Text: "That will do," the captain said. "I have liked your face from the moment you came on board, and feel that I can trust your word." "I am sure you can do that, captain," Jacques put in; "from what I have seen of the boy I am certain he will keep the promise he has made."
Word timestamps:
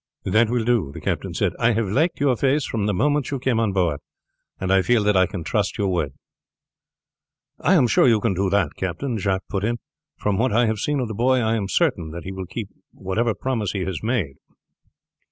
"That 0.23 0.49
will 0.49 0.63
do," 0.63 0.89
the 0.91 0.99
captain 0.99 1.35
said. 1.35 1.53
"I 1.59 1.73
have 1.73 1.85
liked 1.85 2.19
your 2.19 2.35
face 2.35 2.65
from 2.65 2.87
the 2.87 2.91
moment 2.95 3.29
you 3.29 3.37
came 3.37 3.59
on 3.59 3.71
board, 3.71 3.99
and 4.59 4.83
feel 4.83 5.03
that 5.03 5.15
I 5.15 5.27
can 5.27 5.43
trust 5.43 5.77
your 5.77 5.89
word." 5.89 6.13
"I 7.59 7.75
am 7.75 7.85
sure 7.85 8.07
you 8.07 8.19
can 8.19 8.33
do 8.33 8.49
that, 8.49 8.69
captain," 8.79 9.19
Jacques 9.19 9.47
put 9.47 9.63
in; 9.63 9.77
"from 10.17 10.39
what 10.39 10.53
I 10.53 10.65
have 10.65 10.79
seen 10.79 10.99
of 11.01 11.07
the 11.07 11.13
boy 11.13 11.37
I 11.37 11.55
am 11.55 11.67
certain 11.67 12.19
he 12.23 12.31
will 12.31 12.47
keep 12.47 12.69
the 12.91 13.35
promise 13.39 13.73
he 13.73 13.81
has 13.83 14.01
made." 14.01 14.37